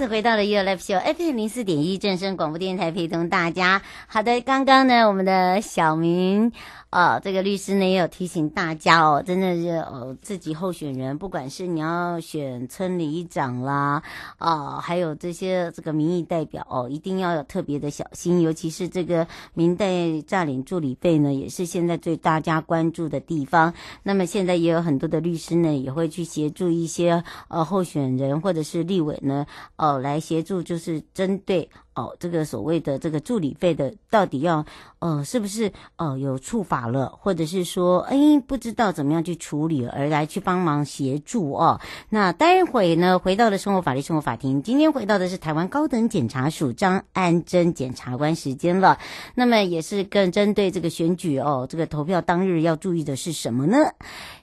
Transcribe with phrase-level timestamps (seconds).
[0.00, 3.82] 次回到了 YOYO Live Show FM 零四点一正声广播电台，陪同大家。
[4.06, 6.52] 好的，刚刚呢，我们的小明。
[6.88, 14.02] 啊，这个律师呢也有提醒大家哦，真的是哦，自己候选人，不管是你要选村里长啦，
[14.38, 23.72] 啊，还有这些这个民意代表哦，一定要有特别的小心，尤其是这个民代诈领助理费呢，也是现在最大家关注的地方。
[24.02, 31.68] 那么现在也有很多的律师呢，也会去协助一些呃候选人或者是立委呢，呃来协助，就是针对。
[31.94, 34.64] 哦，这个所谓的这个助理费的，到底要
[35.00, 41.80] 呃是不是呃有触法了，或者是说哎不知道怎么样去处理而来去帮忙协助哦？
[42.08, 48.98] 那待会呢，回到了生活法律生活法庭，今天回到的是台湾高等检察署张安贞检察官时间了。
[49.34, 53.76] 那么也是更针对这个选举哦，这个投票当日要注意的是什么呢？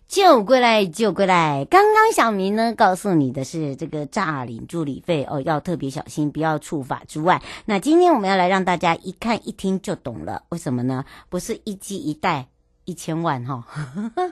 [0.08, 1.68] 就归来，就归来。
[1.70, 7.42] 刚刚小明呢告诉你的是这个诈领助理费哦，要特别小心，不要触法之外。
[7.66, 11.06] 那今天我们要来让大家一看一听就懂了，为什么呢？
[11.30, 12.48] 不是一机一代
[12.86, 13.66] 一千万哈、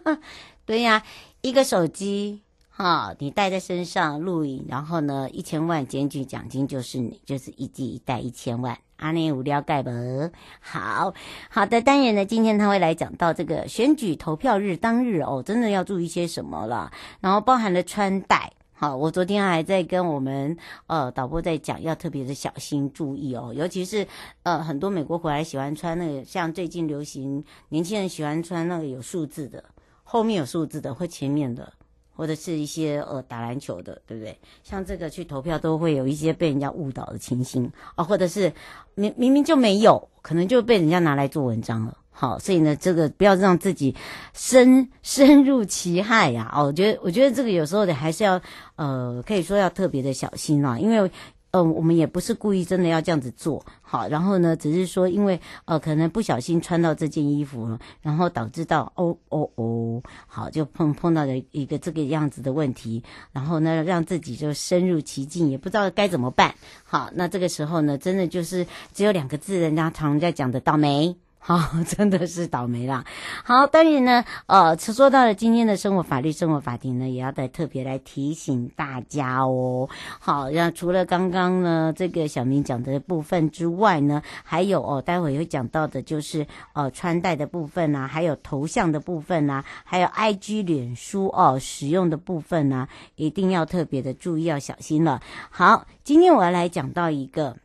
[0.04, 0.18] 哦，
[0.66, 1.04] 对呀，
[1.42, 8.78] 一个手机哈、你带在身上录影，然后呢一千万检举奖金就是你，就是一机一代一千万。
[8.98, 9.92] 阿内无聊盖不？
[10.62, 11.14] 好
[11.50, 16.90] 好的，当然呢，今天他会来讲到这个选举投票日当日哦，真的要注意些什么了。
[17.20, 20.56] 然后包含了穿戴，好，我昨天还在跟我们
[20.88, 24.06] 呃导播在讲，要特别的小心注意哦，尤其是
[24.44, 29.64] 呃很多美国回来喜欢穿那个，像最近流行年轻人喜欢穿那个有数字的，
[30.04, 31.72] 后面有数字的或前面的。
[32.18, 34.40] 或者是一些呃打篮球的，对不对？
[34.64, 38.54] 像这个去投票都会有一些被人家误导的情形啊，或者是
[38.94, 41.98] 明明明就没有，可能就被人家拿来做文章了。
[42.18, 43.94] 好，所以呢，这个不要让自己
[44.34, 46.50] 深 深入其害呀。
[46.56, 48.42] 哦，我觉得我觉得这个有时候的还是要
[48.78, 51.12] 呃，可以说要特别的小心啦，因为。
[51.52, 63.02] 呃，我们也不是故意真的要这样子做，好，然后呢，只是说因为呃，可能不小心穿到这件衣服了，然后导致到哦哦哦，好，就碰碰到了一个这个样子的问题，
[63.32, 66.54] 然后呢，让自己就深入其境，也不知道该怎么办，
[66.84, 71.16] 好，那这个时候呢，真的就是只有两个字，人家常在讲的倒霉。
[71.48, 73.06] 好、哦，真的是倒霉啦。
[73.44, 79.88] 好，当然呢，呃，说到了今天的生活法律生活法庭呢，也要再特别来提醒大家哦。
[80.20, 95.22] 好，那除了刚刚呢这个小明讲的部分之外呢，还有哦，待会会讲到的就是呃穿戴的部分啊，还有头像的部分啊，还有 IG 脸书哦使用的部分啊，一定要特别的注意，要小心了。
[95.52, 97.56] 好，今天我要来讲到一个。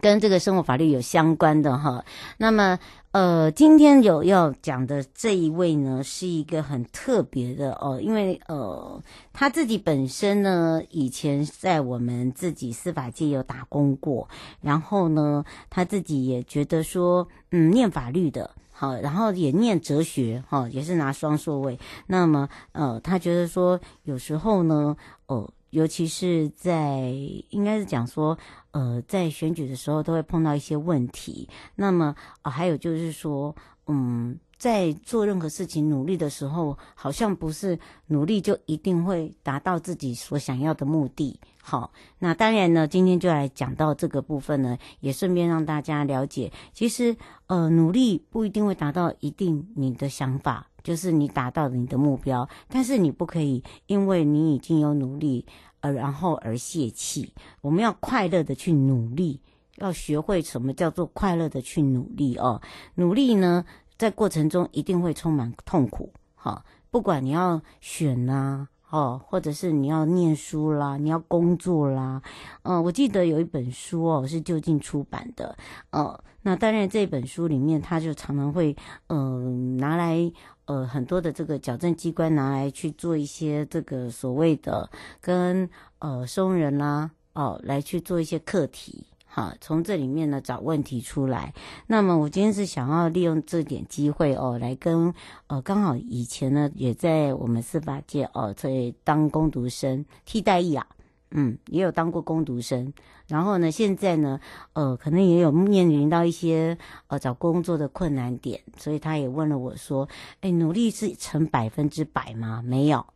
[0.00, 2.04] 跟这个生活法律有相关的哈，
[2.38, 2.78] 那么
[3.12, 9.02] 呃，今天有要讲的这一位呢，是一个很特别的哦，因为呃，
[9.32, 14.28] 他自己本身呢，以前在我们自己司法界有打工过，
[14.60, 24.96] 然后呢，他自己也觉得说，嗯，念法律的，好，然后也念哲学，哈，也是拿双硕位，那么呃，他觉得说，有时候呢，
[25.26, 25.50] 哦。
[25.70, 27.14] 尤其是在
[27.50, 28.36] 应该是讲说，
[28.72, 31.48] 呃，在选举的时候都会碰到一些问题。
[31.74, 33.54] 那么、呃，还有就是说，
[33.86, 41.40] 嗯，在做任何事情努力的时候，好像不是努力就一定会达到自己所想要的目的。
[41.62, 55.44] 好，那当然呢，今天就来讲到这个部分呢，也顺便让大家了解，其实呃，努力不一定会达到一定你的想法，就是你达到你的目标，但是你不可以因为你已经有努力，
[55.80, 57.32] 呃，然后而泄气。
[57.60, 59.40] 我们要快乐的去努力，
[59.76, 62.60] 要学会什么叫做快乐的去努力哦。
[62.94, 63.64] 努力呢，
[63.98, 72.22] 在过程中一定会充满痛苦，哈，不管你要选呐，哦，或者是你要念书啦，你要工作啦，
[72.62, 75.56] 嗯，我记得有一本书哦，是就近出版的，
[75.90, 78.74] 呃，那当然这本书里面，他就常常会，
[79.08, 80.32] 嗯，拿来，
[80.70, 84.88] 呃，很多的这个矫正机关拿来去做一些这个所谓的
[85.20, 85.68] 跟
[85.98, 89.04] 呃收容人啦，哦，来去做一些课题。
[89.26, 91.52] 好，从这里面呢找问题出来。
[91.88, 95.12] 那么我今天是想要利用这点机会哦，来跟
[95.48, 100.86] 呃刚好以前呢也在我们司法界哦，在当工读生替代役啊，
[101.30, 102.92] 嗯，也有当过工读生。
[103.26, 104.40] 然后呢，现在呢，
[104.72, 110.08] 呃，可能也有面临到一些呃找工作的困难点，所以他也问了我说
[110.42, 112.60] ：“哎，努力是成百分之百吗？
[112.64, 113.06] 没有，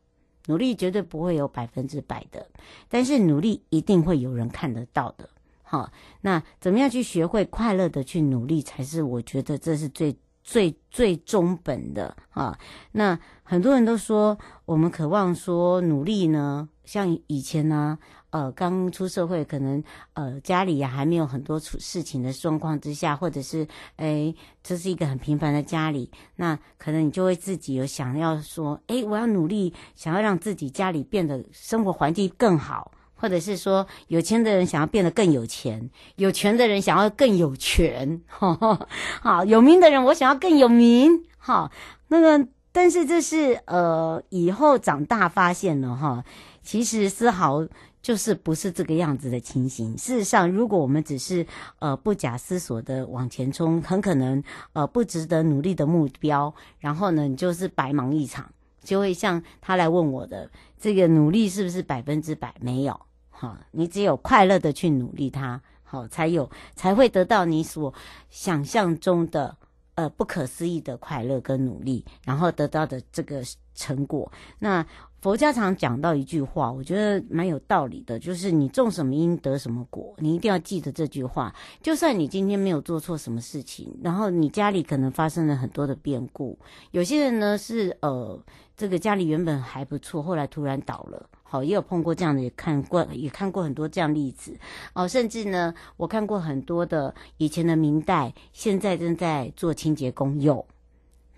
[0.46, 2.46] 努力绝对不会有百分之百的，
[2.88, 5.28] 但是努力一定会有人看得到的。”
[5.66, 5.90] 好，
[6.20, 10.14] 那怎么样去学会快乐的去努力，才是我觉得这是最
[10.44, 12.56] 最最中本的啊。
[12.92, 17.98] 那很多人都说，我们渴望说努力呢，像以前呢，
[18.30, 19.82] 呃，刚出社会，可能
[20.12, 32.92] 呃家里呀还没有很多出事情的状况之下，或者是诶这是一个很平凡的家里，那可能你就会自己有想要说，诶我要努力，想要让自己家里变得生活环境更好。
[33.24, 38.86] 或者是说，有钱的人想要变得更有钱，有权的人想要更有权， 哈哈，
[39.22, 41.72] 好，有名的人我想要更有名，好，
[42.08, 46.22] 那个，但是这是呃，以后长大发现了哈，
[46.62, 47.66] 其实丝毫
[48.02, 49.96] 就是不是这个样子的情形。
[49.96, 51.46] 事实上，如果我们只是
[51.78, 54.44] 呃不假思索的往前冲，很可能
[54.74, 63.00] 呃不值得努力的目标，然后呢，你就是白忙一场，就会像他来问我的这个努力是不是百分之百没有。
[63.36, 67.92] 好，你只有快乐的去努力它，好，才有才会得到你所
[68.30, 69.56] 想象中的
[69.96, 73.42] 呃不可思议的快乐跟努力，然后得到的这个
[73.74, 74.30] 成果。
[74.60, 74.86] 那
[75.20, 81.52] 佛家常讲到一句话，我觉得蛮有道理的，就是你种什么因得什么果，你一定要记得这句话。
[81.82, 86.58] 就算你今天没有做错什么事情，然后你家里可能发生了很多的变故，
[86.92, 88.38] 有些人呢是呃
[88.76, 91.28] 这个家里原本还不错，后来突然倒了。
[91.54, 94.58] 哦，也有碰过这样的，也看过，也看过很多这样例子。
[94.92, 100.40] 哦，甚至呢，我看过很多的以前的明代，现在正在做清洁工。
[100.40, 100.66] 有，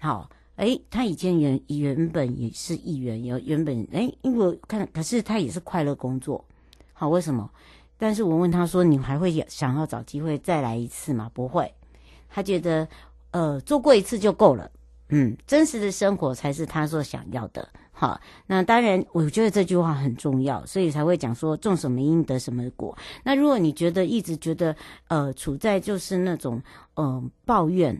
[0.00, 6.42] 好，诶，他以前原原本也是议员，有原本诶，因为看，可是他也是快乐工作。
[6.94, 7.50] 好，为什么？
[7.98, 11.72] 但是我问他说：“你还会想要找机会再来一次吗？”不会，
[12.28, 12.88] 他觉得
[13.32, 14.70] 呃，做过一次就够了。
[15.10, 17.68] 嗯，真实的生活才是他所想要的。
[17.98, 22.94] 好，那当然，我觉得这句话很重要，所以才会讲说种什么因得什么果。
[23.24, 24.76] 那如果你觉得一直觉得
[25.08, 26.62] 呃处在就是那种
[26.96, 27.98] 嗯、抱怨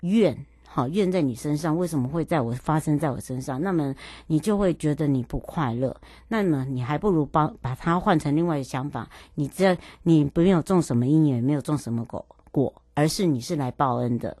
[0.00, 3.62] 怨，好怨在你身上，为什么会在我发生在我身上？
[3.62, 3.94] 那么
[4.26, 5.96] 你就会觉得你不快乐。
[6.26, 14.36] 那么你还不如帮把它换成另外一个想法，你只要你没有种什么因，也没有种什么果果，而是你是来报恩的。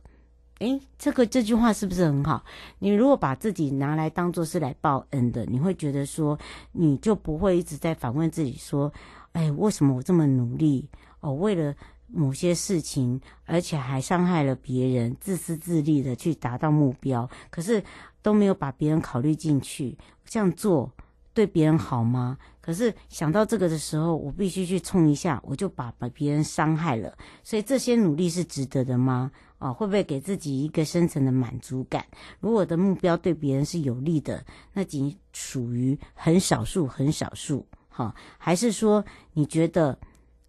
[0.60, 2.42] 诶，这个这句话是不是很好？
[2.78, 6.38] 你如果把自己拿来当做是来报恩的，你会觉得说，
[6.72, 8.90] 你就不会一直在反问自己说，
[9.32, 10.88] 哎，为什么我这么努力？
[11.20, 11.74] 哦，为了
[12.06, 17.84] 某些事情，而且还伤害了别人，自私自利的去达到目标，可是
[18.22, 20.90] 都没有把别人考虑进去，这样做
[21.34, 22.38] 对别人好吗？
[22.66, 29.30] 可是想到这个的时候，我必须去冲一下，我就把把别人伤害了，所以这些努力是值得的吗？
[29.58, 32.04] 啊，会不会给自己一个深层的满足感？
[32.40, 37.64] 如果的目标对别人是有利的，那仅属于很少数、很少数。
[37.88, 39.96] 哈，还是说你觉得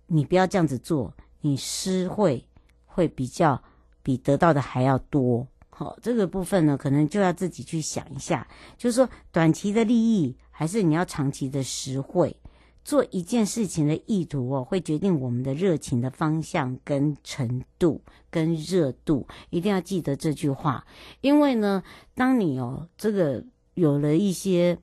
[0.08, 2.44] 你不要这样子做，你失会
[2.84, 3.62] 会比较
[4.02, 5.48] 比得到的还要多？
[5.70, 12.36] 好，这个部分呢，可能就要自己去想一下，就是说短期的利益，还是你要长期的实惠？
[12.84, 20.84] 做一件事情的意图哦，会决定我们的热情的方向跟程度跟热度，一定要记得这句话。
[21.22, 21.84] 因为呢，
[22.16, 23.44] 当你哦这个
[23.76, 24.76] 有了一些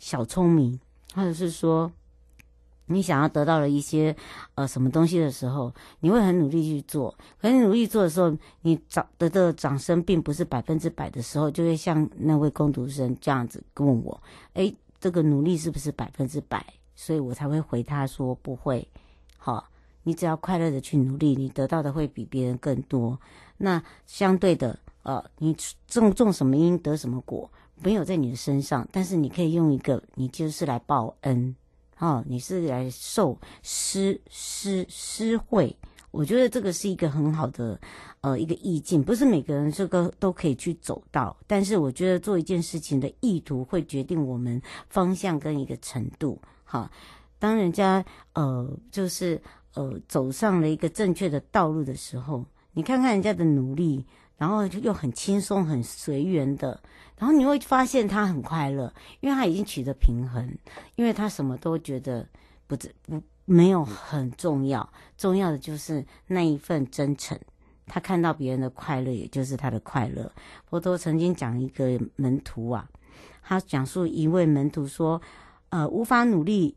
[0.00, 0.80] 小聪明，
[1.14, 1.92] 或者是说
[2.86, 4.16] 你想要得到了一些
[4.56, 7.16] 呃什么东西的时候，你会很努力去做。
[7.40, 14.20] 可是你努力做的时候，你找得的掌声并不是百分之百的时候，就会像那位工读生这样子问我
[14.54, 18.86] ：“诶，这个努力是不是百分之百？”所以我才会回他说：“不会。”
[19.36, 19.68] 好，
[20.04, 23.18] 你只要快乐的去努力，你得到的会比别人更多。
[23.56, 25.56] 那相对的，呃，你
[25.88, 27.50] 种种什么因得什么果，
[27.82, 31.56] 没有在你的身上，但是你可以用一个，你就是来报恩。
[31.98, 35.76] 哦，你是来受施施施惠，
[36.12, 37.80] 我觉得这个是一个很好的
[38.20, 46.40] 呃一个意境，不是每个人这个都可以去走到，但是我觉得做一件事情的意图会决定我们方向跟一个程度。
[46.64, 46.88] 哈，
[47.40, 48.04] 当人家
[48.34, 49.40] 呃就是
[49.74, 56.78] 呃走上了一个正确的道路的时候，你看看人家的努力，然后就又很轻松很随缘的。
[57.18, 60.56] 然后你会发现他很快乐，因为他已经取得平衡，
[60.96, 62.26] 因为他什么都觉得
[62.66, 62.76] 不
[63.06, 67.38] 不没有很重要，重要的就是那一份真诚。
[67.86, 70.32] 他看到别人的快乐，也就是他的快乐。
[70.64, 72.88] 佛陀曾经讲一个门徒啊，
[73.42, 75.20] 他讲述一位门徒说，
[75.68, 76.74] 呃，无法努力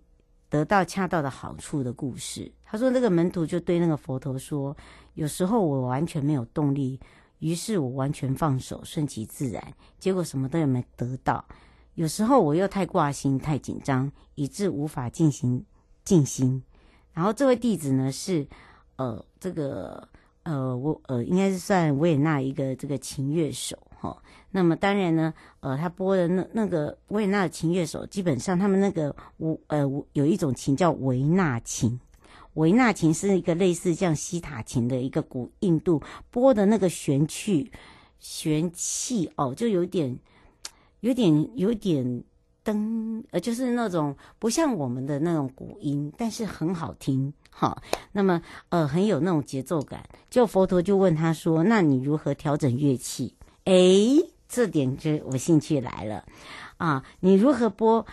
[0.50, 2.52] 得到恰到的好处的故事。
[2.66, 4.76] 他说那个门徒就对那个佛陀说，
[5.14, 7.00] 有时候我完全没有动力。
[7.40, 11.46] 于是我完全放手，顺其自然，结果什么都没得到。
[11.94, 15.64] 有时候我又太挂心、太紧张，以致无法进行
[16.06, 16.64] 静心。
[17.12, 18.48] 然后这位弟子呢，是
[18.96, 20.08] 呃这个
[20.44, 24.18] 呃我呃应该是算维也纳一个这个琴乐手哈、哦。
[24.52, 29.80] 那么当然呢，呃他播的那那个维也纳的琴乐手，基本上他们那个我呃
[30.14, 32.00] 有一种琴叫维纳琴。
[32.54, 37.70] 维纳琴是一个类似像西塔琴的一个古印度拨的那个弦器，
[38.18, 40.18] 弦器哦，就有点，
[41.02, 42.24] 有点，有点
[42.66, 47.82] 噔，呃，就是那种不像我们的那种古音，但是很好听，哈、
[48.12, 50.04] 那么，呃，很有那种节奏感。
[50.30, 54.18] 就佛陀就问他说：“那你如何调整乐器？”诶，
[54.50, 56.26] 这点就我兴趣来了
[56.78, 57.04] 啊！
[57.20, 58.06] 你如何播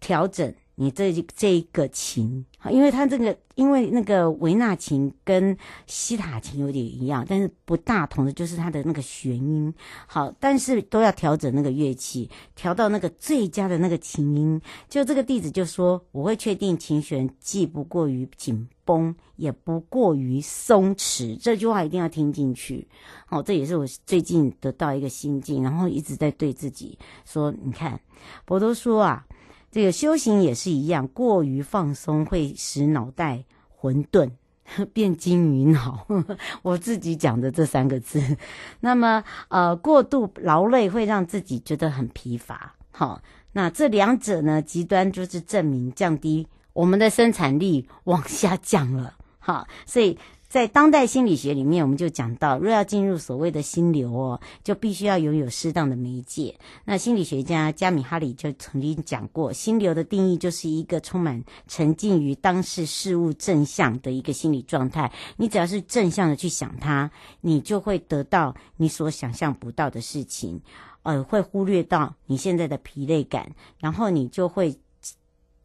[0.00, 0.54] 调整？
[0.80, 5.56] 你这这一个琴，因为它这个，因为那个维纳琴跟
[5.88, 9.74] 西塔琴有点一样，但是不大同的就是它的那个弦音。
[10.06, 14.60] 好，但是都要调整那个乐器，调到那个最佳的那个琴音。
[14.88, 21.36] 就这个弟子就说，我会确定琴弦既不过于紧绷，也不过于松弛。
[21.42, 22.86] 这句话一定要听进去。
[23.26, 28.00] 好，这也是我最近得到一个心境，然后一直在对自己说，你看，
[28.46, 29.26] 佛陀说啊。
[29.70, 34.30] 这个修行也是一样，过于放松会使脑袋混沌，
[34.92, 36.06] 变金鱼脑。
[36.62, 38.36] 我自己讲的这三个字。
[38.80, 42.74] 那么，呃，过度劳累会让自己觉得很疲乏。
[42.90, 43.20] 好，
[43.52, 49.14] 那这两者呢，极端就是证明降低我们的生产力往下降了。
[49.38, 50.18] 好，所以。
[50.48, 56.58] 在当代心理学里面，我们就讲到，若要进入所谓的心流哦，就必须要拥有适当的媒介。
[56.86, 65.12] 那心理学家加米哈里就曾经讲过，心流的定义就是一个充满沉浸于当事事物正向的一个心理状态。
[65.36, 67.10] 你只要是正向的去想它，
[67.42, 70.62] 你就会得到你所想象不到的事情，
[71.02, 74.74] 呃，会忽略到你现在的疲累感，然后你就会。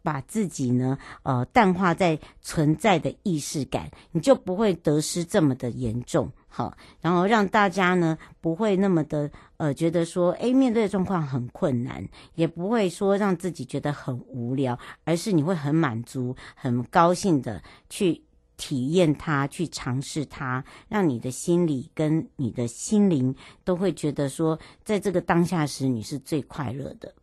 [0.04, 18.22] 把自己呢，呃，淡化在存在的意识感，你就不会得失这么的严重，好，然后让大家呢不会那么的，呃，觉得说，诶，面对的状况很困难，也不会说让自己觉得很无聊，而是你会很满足、很高兴的去
[18.58, 23.34] 体验它，去尝试它，让你的心里跟你的心灵
[23.64, 27.14] 都会觉得说，在这个当下时你是最快乐的。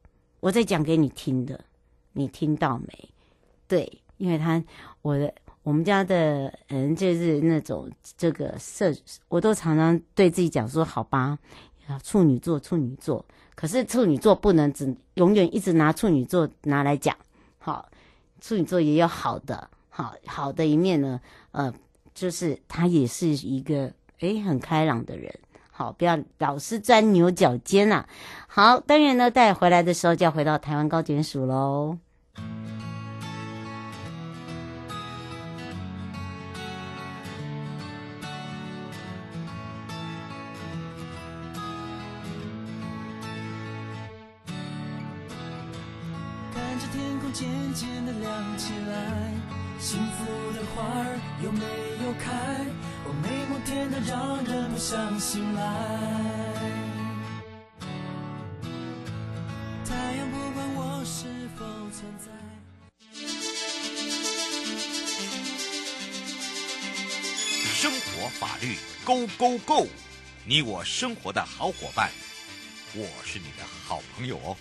[0.41, 1.63] 我在讲给你听的。
[2.13, 3.09] 你听到没？
[3.69, 4.63] 对，因为他
[5.03, 8.93] 我的我们家的人就是那种这个设，
[9.29, 11.39] 我都常常对自己讲说：“好吧，
[12.03, 13.25] 处女座，处女座。”
[13.55, 17.15] 可是处女座不能只永远一直拿处女座拿来讲。
[17.59, 17.89] 好，
[18.41, 21.21] 处女座也有好的，好好的一面呢。
[21.53, 21.73] 呃，
[22.15, 25.33] 就是他也是一个诶很开朗的人。
[25.81, 28.09] 好，不要老是钻牛角尖呐、啊。
[28.49, 31.97] 好，当然呢，带回来的时候就要回到台湾高检署喽。
[67.81, 69.87] 生活法律 Go Go Go，
[70.45, 72.11] 你我生活的好伙伴，
[72.95, 74.55] 我是你的好朋友哦。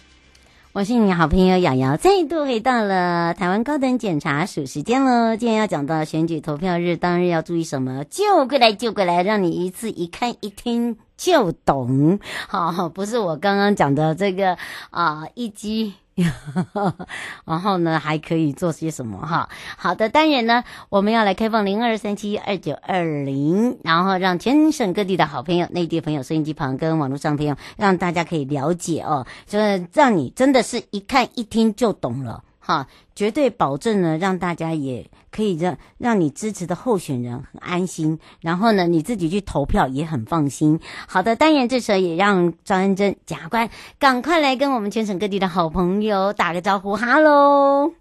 [0.72, 5.36] 我是你好朋友瑶瑶，再度回到了台湾高等检察署时间喽。
[5.36, 8.06] 今天要讲到选举投票日当日要注意什么？
[8.06, 12.20] 就过来就过来，让你一次一看一听就懂。
[12.48, 14.58] 好，不是我刚刚讲的这个
[14.92, 15.94] 啊、一击。
[17.46, 19.50] 然后呢，还可以做些什么哈？
[19.78, 32.44] 好的，当然呢，我们要来开放零二三七二九二零，然后让全省各地的好朋友、内地朋友、收音机旁跟网络上朋友，让大家可以了解哦，就是让你真的是一看一听就懂了。
[32.70, 32.86] 哈，
[33.16, 40.80] 绝对保证呢，让大家也可以让让你支持的候选人很安心，然后呢，你自己去投票也很放心。
[41.08, 47.99] 好的，当然这时候也让张恩珍检察官赶快来跟我们全省各地的好朋友打个招呼，哈喽。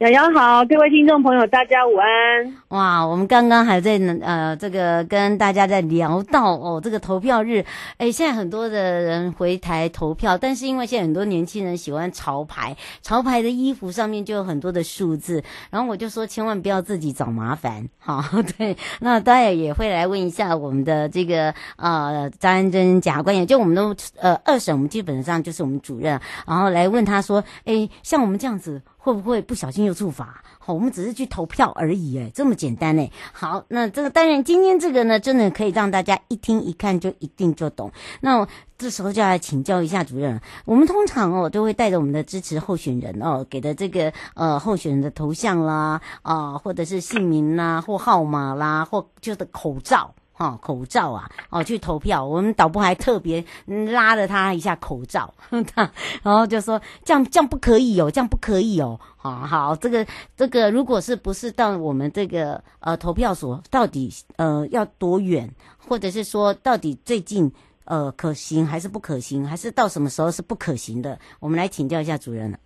[0.00, 2.56] 洋洋好，各位听众朋友，大家午安。
[2.68, 7.62] 哇，我们刚刚还在呃，这个跟大家在聊到哦，这个投票日，
[7.98, 18.24] 哎，现在很多的人回台投票，但是因为现在很多年轻人喜欢潮牌，潮牌的衣服上面就有很多的数字，然后我就说千万不要自己找麻烦，好，
[18.56, 28.80] 对，那当然也会来问一下我们的这个呃张安珍检察官，员就我们的呃二审，我们基本上就是我们主任，然后来问他说，哎，像我们这样子。
[29.02, 30.44] 会不会不小心又触法？
[30.58, 33.10] 好，我们只是去投票而已，哎，这么简单呢。
[33.32, 37.90] 好，那这个当然，今天这个呢，真的可以让大家一听一看就一定就懂。
[38.20, 50.14] 那这时候就要请教一下主任，我们通常哦都会带着我们的支持候选人哦给的这个呃候选人的头像啦啊、或者是姓名啦，或号码啦，或就是口罩。
[50.40, 55.34] 哦，口罩啊，哦，去投票，我们导播还特别拉了他一下口罩，
[55.74, 55.92] 他
[56.22, 65.54] 然后就说这样这样不可以哦，这样不可以哦，好好，这个这个，如果是不是到我们这个呃投票所，到底呃要多远，
[65.86, 67.52] 或者是说到底最近
[67.84, 71.18] 呃可行还是不可行，还是到什么时候是不可行的？
[71.38, 72.58] 我们来请教一下主任了。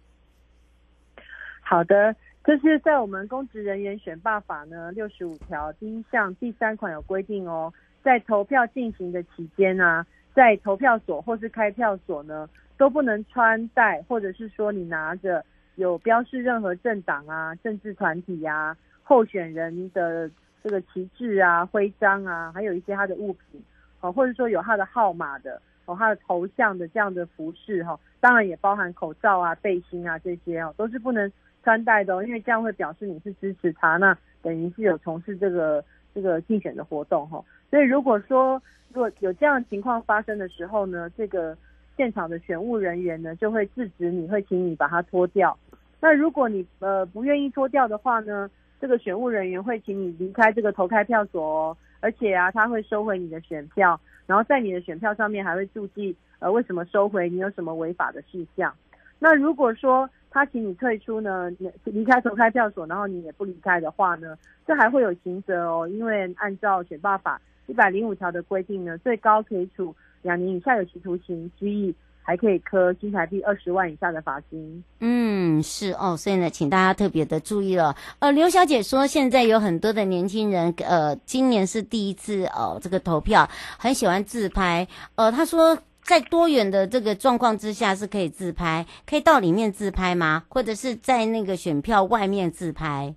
[1.61, 2.15] 好的。
[2.45, 15.43] 这是在我们公职人员选罢法呢六十五条第一项第三款有规定哦，在投票进行的期间啊，在投票所或是开票所呢，都不能穿戴或者是说你拿着
[15.77, 20.31] 有标示任何政党啊、政治团体啊、候选人的
[20.63, 23.63] 这个旗帜啊、徽章啊，还有一些他的物品
[24.03, 31.33] 哦，或者说有他的号码的哦、他的头像的这样的服饰哈，当然也包含口罩啊、背心啊这些哦，都是不能。
[31.65, 35.83] 穿戴的，因为这样会表示你是支持他，那等于是有从事这个
[36.15, 37.43] 这个竞选的活动哈。
[37.71, 41.57] 所以如果说如果有这样情况发生的时候呢，这个
[41.97, 45.59] 现场的选务人员呢就会制止你，会请你把它脱掉。
[46.01, 48.49] 那如果你呃不愿意脱掉的话呢，
[48.79, 58.73] 这个选务人员会请你离开这个投开票所哦，而且啊他会收回你的选票，然后在你的选票上面还会注记呃为什么收回，你有什么违法的事项。
[59.19, 61.49] 那如果说他请你退出呢，
[61.85, 65.89] 离开投开票所，然后你也不离开的话呢，这还会有刑责哦。
[65.89, 74.83] 因为按照选罢法一百零五条的规定呢，最高可以处两年以下有期徒刑、拘役，还可以科新台币二十万以下的罚金。
[74.99, 77.95] 嗯，是哦，所以呢，请大家特别的注意了。
[78.19, 84.89] 呃，刘小姐说，现在有很多的年轻人，呃，今年是第一次哦，这个投票很喜欢自拍。
[85.15, 85.79] 呃，她说。
[86.05, 88.85] 在多远的这个状况之下是可以自拍？
[89.07, 90.45] 可以到里面自拍吗？
[90.51, 93.15] 或者是在那个选票外面自拍？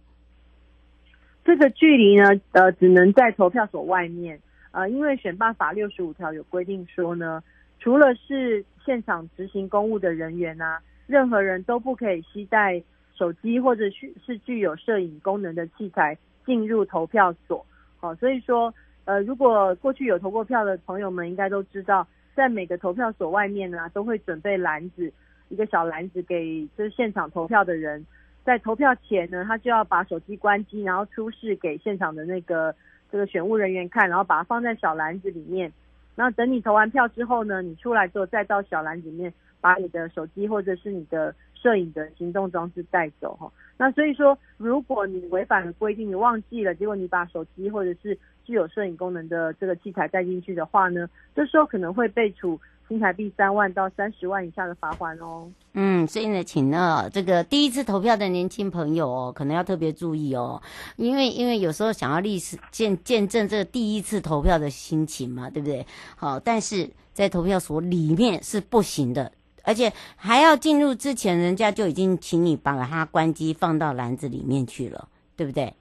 [1.44, 4.40] 这个距离呢，呃，只能在投票所外面。
[4.72, 7.44] 呃，因为选办法六十五条有规定说呢，
[7.78, 12.82] 除了是现场执行公务的人员啊，任何人都不可以携带
[13.14, 17.66] 手机或者是是具有摄影功能的器材进入投票所。
[18.00, 18.74] 好，所以说，
[19.04, 22.08] 呃，如果过去有投过票的朋友们，应该都知道。
[22.38, 25.12] 在每个投票所外面呢，都会准备篮子，
[25.50, 28.06] 一个小篮子给就是现场投票的人。
[28.46, 32.74] 在投票前呢，他就要把手机关机，然后出示给现场的那个
[33.12, 35.74] 这个选务人员看，然后把它放在小篮子里面。
[36.16, 43.52] 然后等你投完票之后呢，你出来之后再到小篮子里面把你的手机或者是你的摄影的行动装置带走哈。
[43.80, 48.16] 那所以说，如果你违反了规定，你忘记了，结果你把手机或者是
[48.48, 51.06] 具有摄影功能的这个器材带进去的话呢，
[51.36, 52.58] 这时候可能会被处
[52.88, 55.52] 新台币三万到三十万以下的罚锾哦。
[55.74, 60.62] 嗯，所以呢，请呢这个第一次投票的年轻朋友哦，可能要特别注意哦，
[60.96, 65.86] 因为因为有时候想要历史见见证这个第一次投票的心情嘛，对不对？
[66.16, 69.30] 好，但是在投票所里面是不行的，
[69.64, 75.74] 而且还要进入之前，人家就已经请你把它关机放到篮子里面去了，对不对？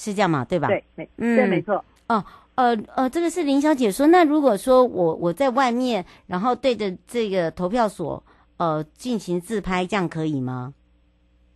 [0.00, 0.42] 是这样嘛？
[0.46, 0.68] 对吧？
[0.68, 1.84] 对，没，嗯，对，没错。
[2.08, 8.22] 哦，呃呃，这个是林小姐说，那如果说我我在外面，然后对着这个投票所
[8.56, 10.72] 呃进行自拍，这样可以吗？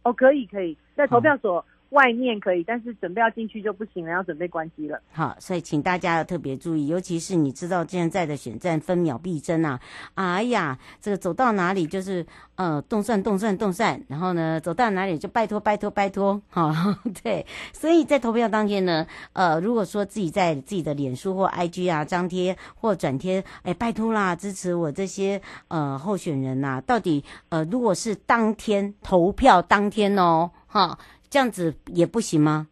[0.02, 1.64] 哦，可以可以，在投票所。
[1.94, 5.00] 外面可以，但是准备要进去就不行了，要准备关机了。
[5.12, 9.80] 好，所以请大家要特别注意，尤其是你知道现在的选战分秒必争啊！
[10.16, 12.26] 哎呀，这个走到哪里就是
[12.57, 17.46] 呃动算动算动算，然后呢走到哪里就拜托拜托拜托，哈、哦， 对。
[17.72, 30.98] 所以在投票当天呢，呃，如果说自己在自己的脸书或 IG 啊张贴或转贴，哎，拜托啦，支持我这些呃候选人呐、啊，到底呃如果是当天投票当天哦，哈、
[31.35, 32.68] 这样子也不行吗？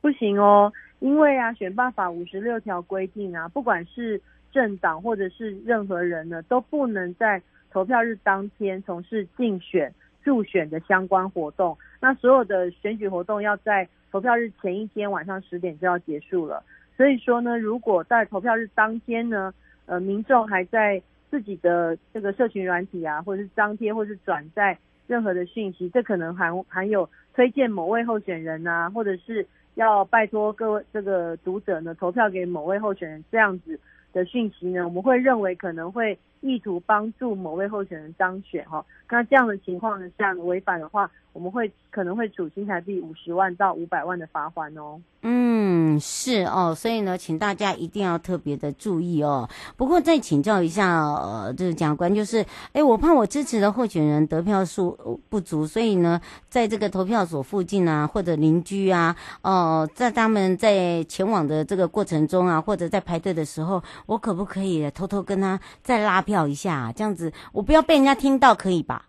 [0.00, 4.20] 不行哦，因为啊，选办法五十六条规定啊，不管是
[4.50, 9.94] 政党或者是任何人呢，都不能在投票日当天从事竞选、
[10.24, 11.78] 助选的相关活动。
[12.00, 16.64] 那所有的选举活动要在投票日前一天晚上十点就要结束了。
[16.96, 19.54] 所以说呢，如果在投票日当天呢，
[19.86, 27.08] 呃，民众还在自己的这个社群软体啊，或者是张贴，或者是转载任何的讯息，这可能含含有。
[27.34, 33.80] 推荐某位候选人啊，或者是要拜托各位这个读者呢投票给某位候选人这样子
[34.12, 38.84] 的讯息呢，我们会认为可能会意图帮助某位候选人当选哈。
[39.08, 44.98] 那这样的情况呢，这样违反的话，我们会可能会处新台币五十万到五百万的罚款哦。
[45.24, 49.48] 嗯，是哦，所以呢，请大家一定要特别的注意哦。
[49.76, 66.92] 不过再请教一下，呃，这个检察官就是，哎，我怕我支持的候选人得票数不足，所以呢，在这个投票所附近啊，或者邻居啊，哦、在他们在前往的这个过程中啊，或者在排队的时候，我可不可以偷偷跟他再拉票一下？
[66.94, 69.06] 这样子，我不要被人家听到，可以吧？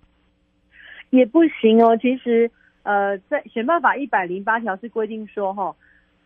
[1.09, 1.95] 也不行哦。
[1.97, 2.49] 其实，
[2.83, 5.75] 呃，在选办法一百零八条是规定说，哈。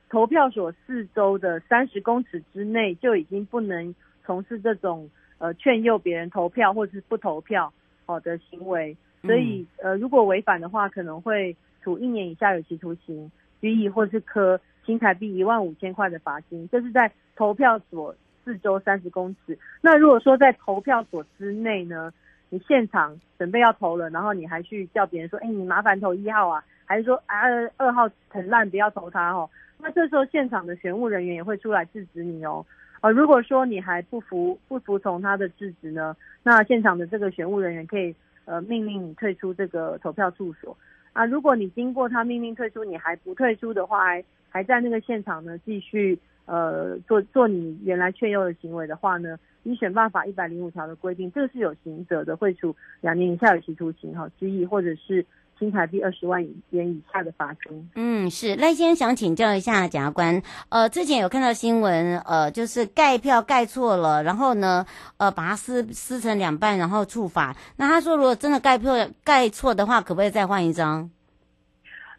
[0.10, 3.94] 投票所四周的三十公尺之内就已经不能
[4.26, 7.74] 从事这种呃劝诱别人投票或者是不投票
[8.06, 13.30] 好的行为，所以呃如果违反的话，可能会处一年以下有期徒刑、
[13.60, 16.70] 拘役或是科新台币一万五千块的罚金。
[16.72, 18.16] 这是在投票所
[18.48, 19.60] 四周三十公尺。
[19.82, 22.14] 那如果说在投票所之内呢，
[22.48, 27.36] 你现场准备要投了，然后你还去叫别人说，哎，你麻烦投一号啊，还是说啊
[27.76, 29.50] 二号很烂，不要投他哦。
[29.78, 32.66] 那这时候现场的选务人员也会出来制止你哦，
[33.02, 40.78] 呃，如果说你还不服不服从他的制止呢，那现场的这个选务人员可以呃命令你退出这个投票处所
[41.12, 41.26] 啊。
[41.26, 55.24] 如果你经过他命令退出，你还不退出的话，还还在那个现场呢继续呃做做你原来劝诱的行为的话呢，依选办法一百零五条的规定，这个是有刑责的，会处两年以下有期徒刑哈，拘役或者是。
[55.60, 57.90] 新台币二十万元以下的罚金。
[57.96, 64.86] 嗯，是赖先生想请教一下检察官，呃，之前有看到新闻，呃，就是盖票盖错了，然后呢，
[65.18, 67.56] 呃，把它撕撕成两半，然后处罚。
[67.78, 71.10] 那他说，如果真的盖票盖错的话，可不可以再换一张？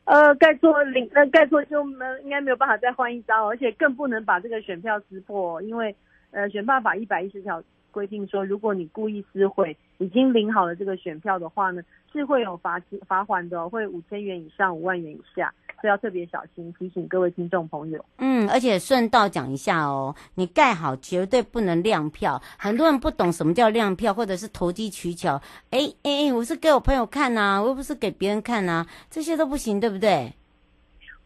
[0.08, 5.94] 呃，盖错领，那，盖错就没应该没有办法再换一张，而且更不能把这个选票撕破，因为
[6.30, 16.72] 呃，选罢法一百一十条规定说，如果你故意撕毁已经领好了这个选票的话呢，是会有罚金罚款的，会五千元以上五万元以下，所以要特别小心。
[16.78, 18.04] 提醒各位听众朋友。
[18.18, 22.40] 嗯，而且顺道讲一下哦，你盖好绝对不能亮票。
[22.58, 25.40] 很多人不懂什么叫亮票，或者是投机取巧。
[25.70, 30.32] 哎哎，我是给我朋友看呐、啊，我又不是给别人看呐、啊，这些都不行，对不对？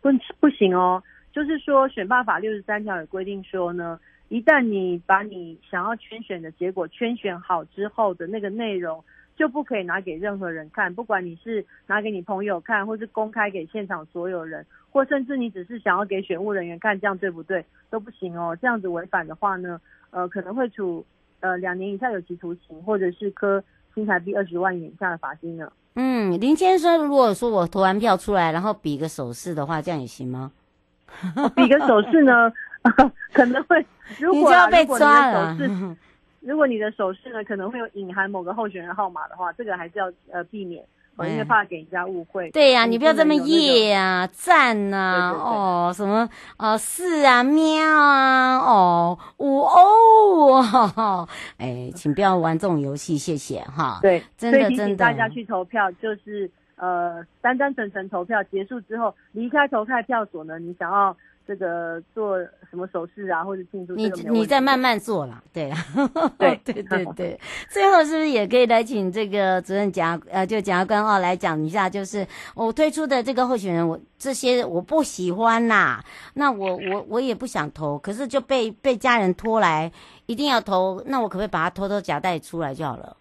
[0.01, 0.11] 不
[0.41, 3.99] 不行哦，就是说选罢法六十三条有规定说呢。
[4.29, 9.05] 一旦你把你想要圈选的结果圈选好之后的那个内容，
[9.37, 17.65] 就不可以拿给任何人看，不管你是拿给你朋友看，或是公开给现场所有人，或甚至你只是想要给选务人员看，这样对不对？
[17.91, 18.57] 都不行哦。
[18.61, 21.05] 这样子违反的话呢，呃，可能会处
[21.41, 23.63] 呃两年以下有期徒刑，或者是科
[23.95, 25.73] 新台币二十万元以下的罚金呢。
[25.95, 30.53] 嗯，林先生，如果说我投完票出来，然后比个手势的话，这样也行吗？
[31.55, 32.53] 比个手势呢？
[33.33, 33.85] 可能会，
[34.19, 35.97] 如果、啊、如果你的手势，
[36.45, 40.85] 如果你的手势呢，可能会有隐含某个候选人号码的话，这个还是要呃避免，
[41.21, 42.51] 因为怕给人家误会。
[42.51, 46.29] 对呀、啊，你不要这么耶啊，赞呐、啊，哦，什么
[46.59, 51.29] 哦，是啊，喵啊，哦，五哦，
[51.59, 54.01] 哎，请不要玩这种游戏，谢谢哈。
[54.03, 61.17] 对，真的真的，请大家去投票，就是呃，单单纯纯投票结束之后离开投开票所呢，你想要。
[61.47, 62.39] 这个做
[62.71, 65.77] 什么手势啊，或者庆祝，你你再慢慢做啦，对啦，
[66.39, 67.41] 对 对对对。
[67.69, 76.03] 最后是不是也可以来请这个主任检呃，就检察官哦来讲一下，就是我推出的这个候选人，我这些我不喜欢呐，
[76.35, 79.91] 那我我我也不想投，可是就被被家人拖来，
[80.27, 83.17] 一定要投，那我可不可以把它偷偷夹带出来就好了？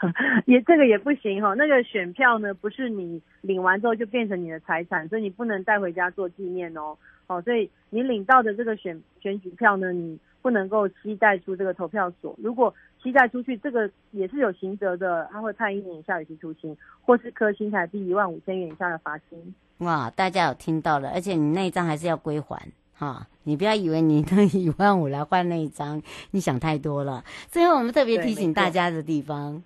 [0.46, 6.96] 也这个也不行哈，那个选票呢，不是你领完之后就变成你的财产，所以你不能带回家做纪念哦。
[7.30, 12.34] 好，所以你领到的这个选选举票呢，你不能够期待出这个投票所。
[12.42, 19.54] 如果期待出去，这个也是有刑责的，他会判一年以下有期徒刑，或是科新台币一万五千元以下的罚金。
[19.78, 22.60] 哇，大家有听到了，而且你那一张还是要归还
[22.94, 27.22] 哈，你不要以为你那一万五来换那一张，你想太多了。
[27.46, 29.62] 最后我们特别提醒大家的地方，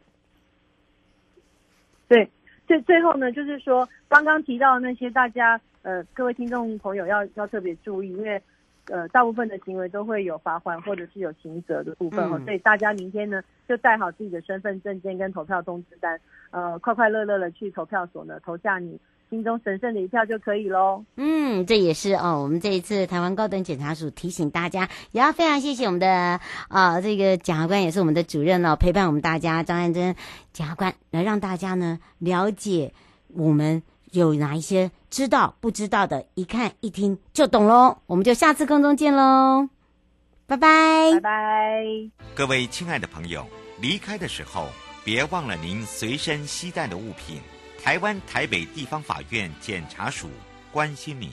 [2.09, 2.31] 对，
[2.67, 5.59] 最最后呢，就是说刚刚提到的那些大家。
[5.85, 8.41] 呃，各位听众朋友要要特别注意，因为
[8.87, 16.19] 呃，大部分的行为都会有罚款或者是有刑责的部分哦，嗯、所以大家明天呢就带好自己的身份证件跟投票通知单，
[16.51, 21.05] 呃，快快乐乐的去投票所呢投下你心中神圣的一票就可以喽。
[21.17, 30.17] 嗯，这也是哦，我们这一次台湾高等检察署提醒大家，也要非常谢谢我们的啊、呃、这个检察官也是我们的主任哦，陪伴我们大家张安珍
[30.55, 32.91] 检察官来让大家呢了解
[33.35, 33.83] 我们。
[34.13, 37.99] 有哪一些知道不知道的，一看一听就懂喽。
[38.07, 39.69] 我们就下次空中见喽，
[40.45, 41.85] 拜拜拜拜。
[42.35, 43.47] 各位亲爱的朋友，
[43.81, 44.67] 离开的时候
[45.05, 47.41] 别忘了您随身携带的物品。
[47.81, 50.27] 台湾台北地方法院检察署
[50.73, 51.31] 关心您。